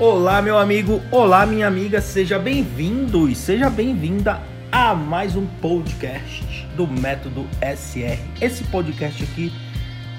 Olá, 0.00 0.40
meu 0.40 0.56
amigo, 0.56 1.02
olá, 1.10 1.44
minha 1.44 1.66
amiga, 1.66 2.00
seja 2.00 2.38
bem-vindo 2.38 3.28
e 3.28 3.34
seja 3.34 3.68
bem-vinda 3.68 4.40
a 4.70 4.94
mais 4.94 5.34
um 5.34 5.44
podcast 5.44 6.64
do 6.76 6.86
Método 6.86 7.44
SR. 7.60 8.16
Esse 8.40 8.62
podcast 8.62 9.24
aqui 9.24 9.50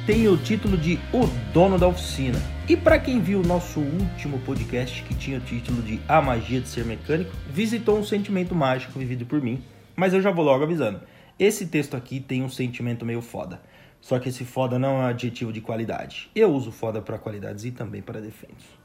tem 0.06 0.28
o 0.28 0.36
título 0.36 0.78
de 0.78 1.00
O 1.14 1.26
Dono 1.54 1.80
da 1.80 1.88
Oficina. 1.88 2.38
E 2.68 2.76
para 2.76 3.00
quem 3.00 3.22
viu 3.22 3.40
o 3.40 3.48
nosso 3.48 3.80
último 3.80 4.38
podcast, 4.40 5.02
que 5.04 5.16
tinha 5.16 5.38
o 5.38 5.42
título 5.42 5.82
de 5.82 6.02
A 6.10 6.22
Magia 6.22 6.60
de 6.60 6.68
Ser 6.68 6.84
Mecânico, 6.84 7.32
visitou 7.50 7.98
um 7.98 8.04
sentimento 8.04 8.54
mágico 8.54 9.00
vivido 9.00 9.26
por 9.26 9.42
mim, 9.42 9.64
mas 9.96 10.14
eu 10.14 10.22
já 10.22 10.30
vou 10.30 10.44
logo 10.44 10.66
avisando. 10.66 11.00
Esse 11.40 11.66
texto 11.66 11.96
aqui 11.96 12.20
tem 12.20 12.44
um 12.44 12.50
sentimento 12.50 13.06
meio 13.06 13.22
foda. 13.22 13.62
Só 14.02 14.20
que 14.20 14.28
esse 14.28 14.44
foda 14.44 14.78
não 14.78 14.90
é 14.90 15.04
um 15.04 15.08
adjetivo 15.08 15.54
de 15.54 15.62
qualidade. 15.62 16.30
Eu 16.36 16.52
uso 16.52 16.70
foda 16.70 17.02
para 17.02 17.18
qualidades 17.18 17.64
e 17.64 17.72
também 17.72 18.02
para 18.02 18.20
defeitos. 18.20 18.79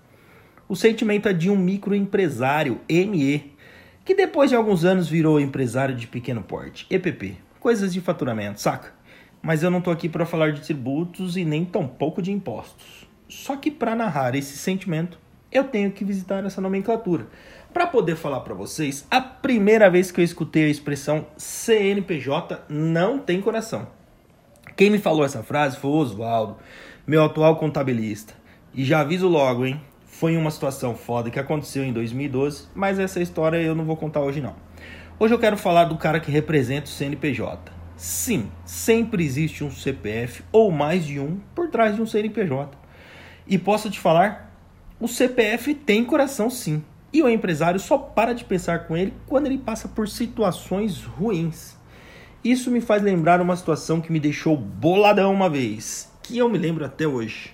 O 0.67 0.75
sentimento 0.75 1.29
é 1.29 1.33
de 1.35 1.51
um 1.51 1.57
microempresário, 1.57 2.81
ME, 2.89 3.53
que 4.03 4.15
depois 4.15 4.49
de 4.49 4.57
alguns 4.57 4.83
anos 4.83 5.07
virou 5.07 5.39
empresário 5.39 5.95
de 5.95 6.07
pequeno 6.07 6.43
porte, 6.43 6.87
EPP. 6.89 7.37
Coisas 7.61 7.93
de 7.93 8.01
faturamento, 8.01 8.61
saca? 8.61 8.95
Mas 9.43 9.63
eu 9.63 9.71
não 9.71 9.83
tô 9.83 9.91
aqui 9.91 10.09
para 10.09 10.25
falar 10.25 10.53
de 10.53 10.63
tributos 10.63 11.37
e 11.37 11.45
nem 11.45 11.67
tampouco 11.67 12.23
de 12.23 12.33
impostos. 12.33 13.07
Só 13.29 13.57
que 13.57 13.71
para 13.71 13.95
narrar 13.95 14.35
esse 14.35 14.57
sentimento, 14.57 15.19
eu 15.53 15.65
tenho 15.65 15.93
que 15.93 16.03
visitar 16.03 16.43
essa 16.47 16.63
nomenclatura. 16.63 17.27
Para 17.71 17.87
poder 17.87 18.17
falar 18.17 18.41
para 18.41 18.55
vocês, 18.55 19.07
a 19.11 19.21
primeira 19.21 19.91
vez 19.91 20.11
que 20.11 20.21
eu 20.21 20.25
escutei 20.25 20.65
a 20.65 20.71
expressão 20.71 21.27
CNPJ 21.37 22.65
não 22.71 23.19
tem 23.19 23.41
coração. 23.41 23.87
Quem 24.77 24.89
me 24.89 24.99
falou 24.99 25.27
essa 25.27 25.43
frase 25.43 25.77
foi 25.77 25.91
o 25.91 25.95
Oswaldo, 25.95 26.57
meu 27.07 27.23
atual 27.23 27.57
contabilista. 27.57 28.33
E 28.73 28.83
já 28.83 29.01
aviso 29.01 29.29
logo, 29.29 29.67
hein? 29.67 29.81
Foi 30.25 30.39
uma 30.39 30.51
situação 30.51 30.95
foda 30.95 31.31
que 31.31 31.39
aconteceu 31.39 31.85
em 31.85 31.93
2012, 31.93 32.69
mas 32.75 32.99
essa 32.99 33.21
história 33.21 33.59
eu 33.59 33.75
não 33.75 33.85
vou 33.85 33.95
contar 33.95 34.23
hoje 34.23 34.41
não. 34.41 34.55
Hoje 35.19 35.35
eu 35.35 35.39
quero 35.39 35.55
falar 35.55 35.85
do 35.85 35.99
cara 35.99 36.19
que 36.19 36.31
representa 36.31 36.87
o 36.87 36.89
CNPJ. 36.89 37.71
Sim, 37.95 38.51
sempre 38.65 39.23
existe 39.23 39.63
um 39.63 39.71
CPF 39.71 40.43
ou 40.51 40.71
mais 40.71 41.05
de 41.05 41.21
um 41.21 41.39
por 41.55 41.69
trás 41.69 41.95
de 41.95 42.01
um 42.01 42.07
CNPJ. 42.07 42.75
E 43.47 43.59
posso 43.59 43.91
te 43.91 44.01
falar, 44.01 44.51
o 44.99 45.07
CPF 45.07 45.75
tem 45.75 46.03
coração 46.03 46.49
sim. 46.49 46.83
E 47.13 47.23
o 47.23 47.29
empresário 47.29 47.79
só 47.79 47.99
para 47.99 48.33
de 48.33 48.47
pensar 48.47 48.87
com 48.87 48.97
ele 48.97 49.13
quando 49.27 49.45
ele 49.45 49.59
passa 49.59 49.89
por 49.89 50.09
situações 50.09 51.05
ruins. 51.05 51.77
Isso 52.43 52.71
me 52.71 52.81
faz 52.81 53.03
lembrar 53.03 53.43
uma 53.43 53.57
situação 53.57 54.01
que 54.01 54.11
me 54.11 54.19
deixou 54.19 54.57
boladão 54.57 55.35
uma 55.35 55.51
vez, 55.51 56.11
que 56.23 56.39
eu 56.39 56.49
me 56.49 56.57
lembro 56.57 56.83
até 56.83 57.07
hoje. 57.07 57.54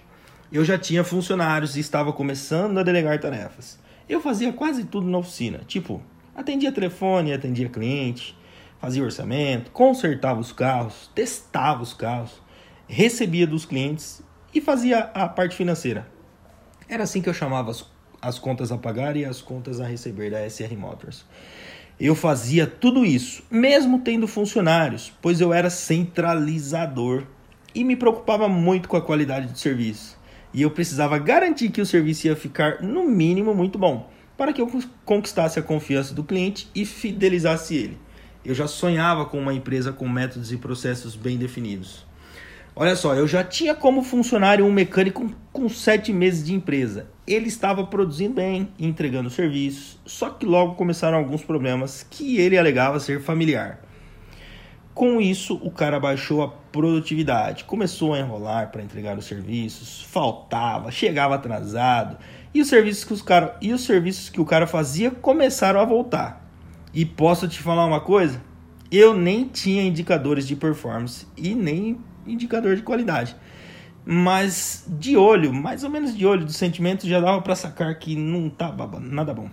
Eu 0.52 0.64
já 0.64 0.76
tinha 0.76 1.04
funcionários 1.04 1.76
e 1.76 1.80
estava 1.80 2.12
começando 2.12 2.76
a 2.76 2.82
delegar 2.82 3.20
tarefas. 3.20 3.78
Eu 4.08 4.20
fazia 4.20 4.52
quase 4.52 4.82
tudo 4.82 5.06
na 5.06 5.18
oficina, 5.18 5.60
tipo, 5.64 6.02
atendia 6.34 6.72
telefone, 6.72 7.32
atendia 7.32 7.68
cliente, 7.68 8.36
fazia 8.80 9.04
orçamento, 9.04 9.70
consertava 9.70 10.40
os 10.40 10.50
carros, 10.50 11.08
testava 11.14 11.84
os 11.84 11.94
carros, 11.94 12.42
recebia 12.88 13.46
dos 13.46 13.64
clientes 13.64 14.22
e 14.52 14.60
fazia 14.60 14.98
a 15.14 15.28
parte 15.28 15.54
financeira. 15.54 16.08
Era 16.88 17.04
assim 17.04 17.22
que 17.22 17.28
eu 17.28 17.34
chamava 17.34 17.70
as, 17.70 17.88
as 18.20 18.36
contas 18.36 18.72
a 18.72 18.76
pagar 18.76 19.16
e 19.16 19.24
as 19.24 19.40
contas 19.40 19.78
a 19.78 19.86
receber 19.86 20.32
da 20.32 20.50
SR 20.50 20.76
Motors. 20.76 21.24
Eu 22.00 22.16
fazia 22.16 22.66
tudo 22.66 23.04
isso, 23.04 23.44
mesmo 23.48 24.00
tendo 24.00 24.26
funcionários, 24.26 25.12
pois 25.22 25.40
eu 25.40 25.52
era 25.52 25.70
centralizador 25.70 27.22
e 27.72 27.84
me 27.84 27.94
preocupava 27.94 28.48
muito 28.48 28.88
com 28.88 28.96
a 28.96 29.02
qualidade 29.02 29.46
do 29.46 29.56
serviço. 29.56 30.18
E 30.52 30.62
eu 30.62 30.70
precisava 30.70 31.18
garantir 31.18 31.70
que 31.70 31.80
o 31.80 31.86
serviço 31.86 32.26
ia 32.26 32.34
ficar, 32.34 32.82
no 32.82 33.04
mínimo, 33.04 33.54
muito 33.54 33.78
bom, 33.78 34.10
para 34.36 34.52
que 34.52 34.60
eu 34.60 34.68
conquistasse 35.04 35.58
a 35.58 35.62
confiança 35.62 36.14
do 36.14 36.24
cliente 36.24 36.68
e 36.74 36.84
fidelizasse 36.84 37.76
ele. 37.76 37.98
Eu 38.44 38.54
já 38.54 38.66
sonhava 38.66 39.26
com 39.26 39.38
uma 39.38 39.52
empresa 39.52 39.92
com 39.92 40.08
métodos 40.08 40.50
e 40.50 40.56
processos 40.56 41.14
bem 41.14 41.36
definidos. 41.36 42.06
Olha 42.74 42.96
só, 42.96 43.14
eu 43.14 43.28
já 43.28 43.44
tinha 43.44 43.74
como 43.74 44.02
funcionário 44.02 44.64
um 44.64 44.72
mecânico 44.72 45.30
com 45.52 45.68
sete 45.68 46.12
meses 46.12 46.44
de 46.44 46.54
empresa. 46.54 47.08
Ele 47.26 47.48
estava 47.48 47.84
produzindo 47.86 48.34
bem, 48.34 48.68
entregando 48.78 49.28
serviços, 49.28 49.98
só 50.06 50.30
que 50.30 50.46
logo 50.46 50.74
começaram 50.74 51.18
alguns 51.18 51.42
problemas 51.42 52.06
que 52.08 52.38
ele 52.38 52.56
alegava 52.56 52.98
ser 52.98 53.20
familiar. 53.20 53.80
Com 55.00 55.18
isso, 55.18 55.58
o 55.62 55.70
cara 55.70 55.98
baixou 55.98 56.42
a 56.42 56.48
produtividade, 56.48 57.64
começou 57.64 58.12
a 58.12 58.18
enrolar 58.18 58.70
para 58.70 58.82
entregar 58.82 59.16
os 59.16 59.24
serviços, 59.24 60.02
faltava, 60.02 60.90
chegava 60.90 61.36
atrasado, 61.36 62.18
e 62.52 62.60
os 62.60 62.68
serviços 62.68 63.04
que 63.04 63.14
os 63.14 63.22
cara, 63.22 63.56
e 63.62 63.72
os 63.72 63.82
serviços 63.82 64.28
que 64.28 64.42
o 64.42 64.44
cara 64.44 64.66
fazia 64.66 65.10
começaram 65.10 65.80
a 65.80 65.86
voltar. 65.86 66.46
E 66.92 67.06
posso 67.06 67.48
te 67.48 67.62
falar 67.62 67.86
uma 67.86 68.02
coisa? 68.02 68.42
Eu 68.92 69.14
nem 69.14 69.48
tinha 69.48 69.82
indicadores 69.82 70.46
de 70.46 70.54
performance 70.54 71.26
e 71.34 71.54
nem 71.54 71.98
indicador 72.26 72.76
de 72.76 72.82
qualidade. 72.82 73.34
Mas 74.04 74.84
de 74.86 75.16
olho, 75.16 75.50
mais 75.50 75.82
ou 75.82 75.88
menos 75.88 76.14
de 76.14 76.26
olho 76.26 76.44
do 76.44 76.52
sentimento, 76.52 77.08
já 77.08 77.22
dava 77.22 77.40
para 77.40 77.56
sacar 77.56 77.98
que 77.98 78.14
não 78.14 78.50
tava 78.50 79.00
nada 79.00 79.32
bom. 79.32 79.48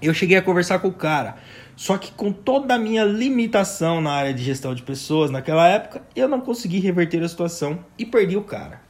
Eu 0.00 0.12
cheguei 0.12 0.36
a 0.36 0.42
conversar 0.42 0.78
com 0.78 0.88
o 0.88 0.92
cara, 0.92 1.36
só 1.76 1.98
que 1.98 2.12
com 2.12 2.32
toda 2.32 2.74
a 2.74 2.78
minha 2.78 3.04
limitação 3.04 4.00
na 4.00 4.12
área 4.12 4.32
de 4.32 4.42
gestão 4.42 4.74
de 4.74 4.82
pessoas 4.82 5.30
naquela 5.30 5.66
época, 5.68 6.02
eu 6.14 6.28
não 6.28 6.40
consegui 6.40 6.78
reverter 6.78 7.22
a 7.22 7.28
situação 7.28 7.84
e 7.98 8.06
perdi 8.06 8.36
o 8.36 8.42
cara. 8.42 8.80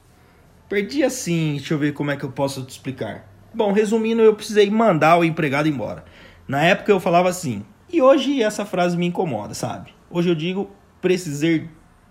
Perdi 0.69 1.03
assim, 1.03 1.57
deixa 1.57 1.75
eu 1.75 1.79
ver 1.79 1.93
como 1.93 2.11
é 2.11 2.17
que 2.17 2.25
eu 2.25 2.33
posso 2.33 2.63
te 2.63 2.71
explicar. 2.71 3.29
Bom, 3.55 3.73
resumindo, 3.73 4.23
eu 4.23 4.35
precisei 4.35 4.69
mandar 4.71 5.19
o 5.19 5.25
empregado 5.25 5.69
embora. 5.69 6.05
Na 6.47 6.63
época 6.63 6.91
eu 6.91 7.01
falava 7.01 7.29
assim, 7.29 7.65
e 7.91 8.03
hoje 8.03 8.43
essa 8.43 8.67
frase 8.67 8.97
me 8.97 9.07
incomoda, 9.07 9.55
sabe? 9.55 9.95
Hoje 10.11 10.29
eu 10.29 10.35
digo 10.35 10.71
precisei 11.01 11.69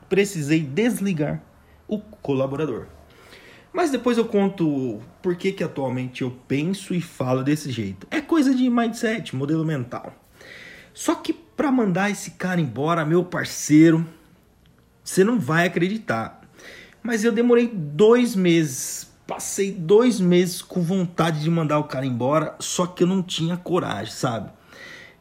precisei 0.08 0.62
desligar 0.62 1.42
o 1.88 2.00
colaborador. 2.00 2.88
Mas 3.74 3.90
depois 3.90 4.18
eu 4.18 4.26
conto 4.26 5.00
por 5.22 5.36
que, 5.36 5.52
que 5.52 5.64
atualmente 5.64 6.22
eu 6.22 6.32
penso 6.48 6.94
e 6.94 7.02
falo 7.02 7.44
desse 7.44 7.72
jeito. 7.72 8.06
É 8.12 8.22
coisa 8.22 8.54
de 8.54 8.70
mindset, 8.70 9.36
modelo 9.36 9.66
mental. 9.66 10.14
Só 10.94 11.16
que 11.16 11.34
para 11.34 11.72
mandar 11.72 12.10
esse 12.10 12.32
cara 12.32 12.62
embora, 12.62 13.06
meu 13.06 13.24
parceiro, 13.24 14.06
você 15.04 15.24
não 15.24 15.40
vai 15.40 15.68
acreditar. 15.68 16.42
Mas 17.02 17.24
eu 17.24 17.32
demorei 17.32 17.68
dois 17.68 18.36
meses. 18.36 19.12
Passei 19.26 19.72
dois 19.72 20.20
meses 20.20 20.62
com 20.62 20.82
vontade 20.82 21.42
de 21.42 21.50
mandar 21.50 21.80
o 21.80 21.86
cara 21.86 22.06
embora, 22.06 22.56
só 22.60 22.86
que 22.86 23.04
eu 23.04 23.08
não 23.08 23.24
tinha 23.24 23.56
coragem, 23.56 24.14
sabe? 24.14 24.52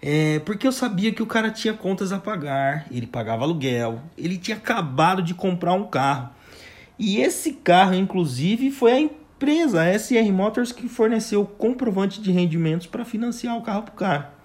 É, 0.00 0.41
porque 0.41 0.66
eu 0.66 0.72
sabia 0.72 1.12
que 1.12 1.22
o 1.22 1.27
cara 1.27 1.50
tinha 1.50 1.72
contas 1.72 2.10
a 2.10 2.19
pagar, 2.19 2.87
ele 2.91 3.06
pagava 3.06 3.44
aluguel, 3.44 4.00
ele 4.19 4.37
tinha 4.37 4.56
acabado 4.56 5.22
de 5.22 5.33
comprar 5.33 5.75
um 5.75 5.84
carro. 5.84 6.31
E 6.99 7.19
esse 7.19 7.53
carro, 7.53 7.94
inclusive, 7.94 8.72
foi 8.72 8.93
a 8.93 9.00
empresa, 9.00 9.83
a 9.83 9.99
SR 9.99 10.33
Motors, 10.33 10.72
que 10.72 10.89
forneceu 10.89 11.43
o 11.43 11.47
comprovante 11.47 12.21
de 12.21 12.33
rendimentos 12.33 12.89
para 12.89 13.04
financiar 13.04 13.56
o 13.56 13.62
carro 13.62 13.83
para 13.83 13.93
o 13.93 13.97
cara. 13.97 14.41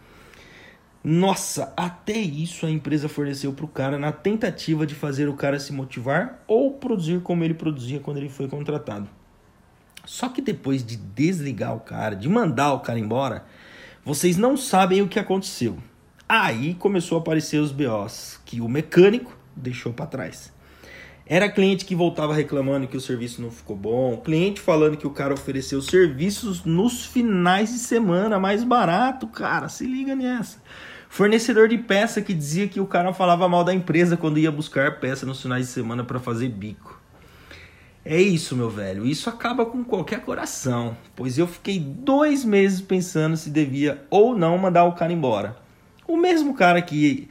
Nossa, 1.10 1.72
até 1.78 2.18
isso 2.18 2.66
a 2.66 2.70
empresa 2.70 3.08
forneceu 3.08 3.54
para 3.54 3.64
o 3.64 3.70
cara 3.70 3.98
na 3.98 4.12
tentativa 4.12 4.86
de 4.86 4.94
fazer 4.94 5.30
o 5.30 5.36
cara 5.36 5.58
se 5.58 5.72
motivar 5.72 6.44
ou 6.46 6.74
produzir 6.74 7.22
como 7.22 7.46
ele 7.46 7.54
produzia 7.54 8.02
quando 8.02 8.18
ele 8.18 8.28
foi 8.28 8.50
contratado. 8.50 9.08
Só 10.04 10.28
que 10.28 10.42
depois 10.42 10.86
de 10.86 10.98
desligar 10.98 11.74
o 11.74 11.80
cara, 11.80 12.14
de 12.14 12.28
mandar 12.28 12.74
o 12.74 12.82
cara 12.82 13.00
embora, 13.00 13.46
vocês 14.04 14.36
não 14.36 14.58
sabem 14.58 15.02
o 15.02 15.08
que 15.08 15.18
aconteceu. 15.18 15.78
Aí 16.28 16.74
começou 16.74 17.18
a 17.18 17.22
aparecer 17.22 17.62
os 17.62 17.72
BOs 17.72 18.42
que 18.44 18.60
o 18.60 18.68
mecânico 18.68 19.34
deixou 19.56 19.94
para 19.94 20.08
trás. 20.08 20.52
Era 21.26 21.50
cliente 21.50 21.86
que 21.86 21.96
voltava 21.96 22.34
reclamando 22.34 22.86
que 22.86 22.98
o 22.98 23.02
serviço 23.02 23.42
não 23.42 23.50
ficou 23.50 23.78
bom, 23.78 24.18
cliente 24.18 24.60
falando 24.60 24.98
que 24.98 25.08
o 25.08 25.12
cara 25.12 25.34
ofereceu 25.34 25.82
serviços 25.82 26.66
nos 26.66 27.06
finais 27.06 27.70
de 27.70 27.80
semana 27.80 28.38
mais 28.38 28.66
barato, 28.66 29.26
cara, 29.26 29.70
se 29.70 29.86
liga 29.86 30.14
nessa. 30.14 30.62
Fornecedor 31.10 31.68
de 31.68 31.78
peça 31.78 32.22
que 32.22 32.34
dizia 32.34 32.68
que 32.68 32.80
o 32.80 32.86
cara 32.86 33.14
falava 33.14 33.48
mal 33.48 33.64
da 33.64 33.74
empresa 33.74 34.18
quando 34.18 34.38
ia 34.38 34.52
buscar 34.52 35.00
peça 35.00 35.26
nos 35.26 35.42
finais 35.42 35.68
de 35.68 35.72
semana 35.72 36.04
para 36.04 36.20
fazer 36.20 36.50
bico. 36.50 37.02
É 38.06 38.22
isso, 38.22 38.56
meu 38.56 38.70
velho. 38.70 39.06
Isso 39.06 39.30
acaba 39.30 39.66
com 39.66 39.84
qualquer 39.84 40.22
coração. 40.22 40.96
Pois 41.16 41.38
eu 41.38 41.48
fiquei 41.48 41.80
dois 41.80 42.46
meses 42.46 42.80
pensando 42.80 43.36
se 43.36 43.50
devia 43.50 44.06
ou 44.10 44.38
não 44.38 44.58
mandar 44.58 44.86
o 44.86 44.94
cara 44.94 45.12
embora. 45.12 45.58
O 46.08 46.16
mesmo 46.16 46.54
cara 46.54 46.82
que 46.82 47.28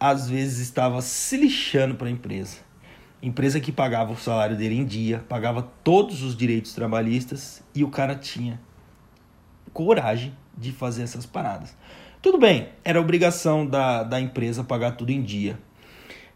às 0.00 0.28
vezes 0.28 0.58
estava 0.60 1.02
se 1.02 1.36
lixando 1.36 1.94
para 1.96 2.08
a 2.08 2.10
empresa. 2.10 2.58
Empresa 3.22 3.60
que 3.60 3.72
pagava 3.72 4.12
o 4.12 4.16
salário 4.16 4.56
dele 4.56 4.76
em 4.76 4.84
dia, 4.84 5.24
pagava 5.28 5.62
todos 5.82 6.22
os 6.22 6.36
direitos 6.36 6.72
trabalhistas 6.72 7.62
e 7.74 7.82
o 7.82 7.90
cara 7.90 8.14
tinha 8.14 8.60
coragem 9.72 10.34
de 10.56 10.72
fazer 10.72 11.02
essas 11.02 11.26
paradas. 11.26 11.76
Tudo 12.26 12.38
bem, 12.38 12.70
era 12.84 13.00
obrigação 13.00 13.64
da, 13.64 14.02
da 14.02 14.20
empresa 14.20 14.64
pagar 14.64 14.96
tudo 14.96 15.12
em 15.12 15.22
dia. 15.22 15.56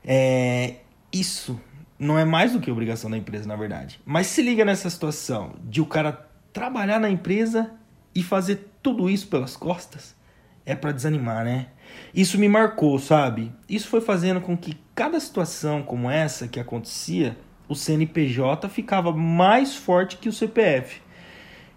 É, 0.04 0.76
isso 1.12 1.60
não 1.98 2.16
é 2.16 2.25
mais 2.25 2.52
do 2.52 2.60
que 2.60 2.70
obrigação 2.70 3.10
da 3.10 3.16
empresa, 3.16 3.48
na 3.48 3.56
verdade. 3.56 4.00
Mas 4.06 4.28
se 4.28 4.40
liga 4.40 4.64
nessa 4.64 4.88
situação 4.88 5.56
de 5.64 5.81
o 5.81 5.84
cara 5.84 6.31
trabalhar 6.52 7.00
na 7.00 7.10
empresa 7.10 7.72
e 8.14 8.22
fazer 8.22 8.70
tudo 8.81 9.10
isso 9.10 9.26
pelas 9.26 9.56
costas 9.56 10.14
é 10.64 10.76
para 10.76 10.92
desanimar, 10.92 11.44
né? 11.44 11.66
Isso 12.14 12.38
me 12.38 12.48
marcou, 12.48 12.96
sabe? 13.00 13.52
Isso 13.69 13.88
foi 13.88 14.00
fazendo 14.00 14.40
com 14.40 14.56
que 14.56 14.78
cada 14.94 15.19
situação 15.19 15.82
como 15.82 16.08
essa 16.08 16.46
que 16.46 16.60
acontecia, 16.60 17.36
o 17.69 17.75
CNPJ 17.75 18.69
ficava 18.69 19.12
mais 19.12 19.75
forte 19.75 20.19
que 20.19 20.28
o 20.28 20.32
CPF. 20.32 21.02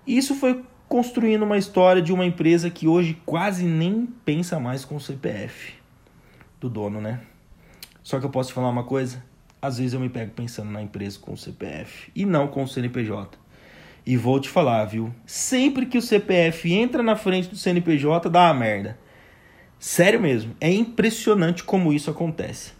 Isso 0.06 0.36
foi 0.36 0.64
construindo 0.94 1.42
uma 1.42 1.58
história 1.58 2.04
de 2.04 2.14
uma 2.14 2.24
empresa 2.24 2.70
que 2.70 2.88
hoje 2.88 3.20
quase 3.26 3.66
nem 3.66 4.06
pensa 4.24 4.60
mais 4.60 4.86
com 4.86 4.96
o 4.96 5.00
CPF 5.00 5.74
do 6.62 6.70
dono, 6.70 7.02
né? 7.02 7.20
Só 8.04 8.20
que 8.20 8.28
eu 8.28 8.30
posso 8.30 8.50
te 8.50 8.54
falar 8.54 8.70
uma 8.70 8.84
coisa? 8.84 9.24
Às 9.60 9.80
vezes 9.80 9.96
eu 9.96 10.00
me 10.00 10.08
pego 10.08 10.34
pensando 10.34 10.70
na 10.70 10.84
empresa 10.84 11.18
com 11.18 11.34
o 11.34 11.38
CPF 11.38 12.12
e 12.16 12.28
não 12.28 12.48
com 12.48 12.62
o 12.62 12.68
CNPJ. 12.68 13.40
E 14.06 14.16
vou 14.16 14.40
te 14.40 14.48
falar, 14.48 14.86
viu? 14.86 15.12
Sempre 15.26 15.88
que 15.88 15.98
o 15.98 16.02
CPF 16.02 16.72
entra 16.72 17.02
na 17.02 17.16
frente 17.16 17.50
do 17.50 17.56
CNPJ, 17.56 18.30
dá 18.30 18.52
uma 18.52 18.54
merda. 18.54 18.96
Sério 19.80 20.22
mesmo, 20.22 20.56
é 20.62 20.72
impressionante 20.72 21.64
como 21.64 21.92
isso 21.92 22.12
acontece. 22.12 22.74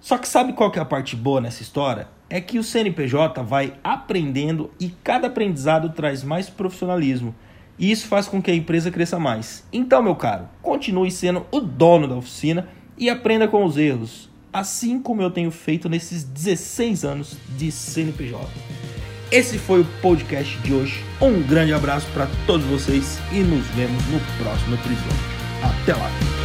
Só 0.00 0.18
que 0.18 0.28
sabe 0.28 0.52
qual 0.52 0.70
que 0.70 0.78
é 0.78 0.82
a 0.82 0.84
parte 0.84 1.16
boa 1.16 1.40
nessa 1.40 1.62
história? 1.62 2.08
É 2.30 2.40
que 2.40 2.58
o 2.58 2.64
CNPJ 2.64 3.42
vai 3.42 3.74
aprendendo 3.82 4.70
e 4.78 4.90
cada 5.02 5.28
aprendizado 5.28 5.90
traz 5.90 6.22
mais 6.22 6.50
profissionalismo. 6.50 7.34
E 7.78 7.90
isso 7.90 8.06
faz 8.06 8.26
com 8.26 8.42
que 8.42 8.50
a 8.50 8.54
empresa 8.54 8.90
cresça 8.90 9.18
mais. 9.18 9.64
Então, 9.72 10.02
meu 10.02 10.16
caro, 10.16 10.48
continue 10.60 11.10
sendo 11.10 11.46
o 11.50 11.60
dono 11.60 12.08
da 12.08 12.16
oficina 12.16 12.68
e 12.98 13.08
aprenda 13.08 13.46
com 13.46 13.64
os 13.64 13.76
erros, 13.76 14.28
assim 14.52 15.00
como 15.00 15.22
eu 15.22 15.30
tenho 15.30 15.50
feito 15.50 15.88
nesses 15.88 16.24
16 16.24 17.04
anos 17.04 17.36
de 17.56 17.70
CNPJ. 17.70 18.46
Esse 19.30 19.58
foi 19.58 19.82
o 19.82 19.86
podcast 20.02 20.58
de 20.58 20.72
hoje. 20.72 21.04
Um 21.20 21.42
grande 21.42 21.72
abraço 21.72 22.06
para 22.12 22.26
todos 22.46 22.66
vocês 22.66 23.18
e 23.30 23.40
nos 23.40 23.66
vemos 23.68 24.02
no 24.06 24.20
próximo 24.42 24.74
episódio. 24.74 25.38
Até 25.62 25.94
lá! 25.94 26.37